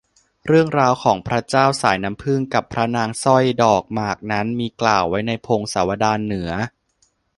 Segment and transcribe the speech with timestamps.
[0.45, 6.51] เรื่องราวของพระเจ้าสายน้ำผึ้งกับพระนางสร้อยดอกหมากนั้น มีกล่าวไว้ในพงศาวดารเหนือ